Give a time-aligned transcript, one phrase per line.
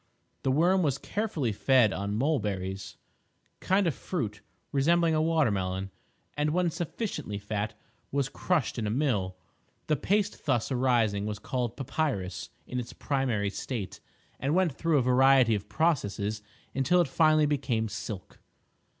[0.41, 2.95] The worm was carefully fed on mulberries—a
[3.63, 7.75] kind of fruit resembling a water melon—and, when sufficiently fat,
[8.11, 9.37] was crushed in a mill.
[9.85, 13.99] The paste thus arising was called papyrus in its primary state,
[14.39, 16.41] and went through a variety of processes
[16.73, 18.39] until it finally became "silk."